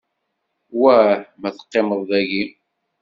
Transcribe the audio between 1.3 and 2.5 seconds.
ma teqqimeḍ dayi?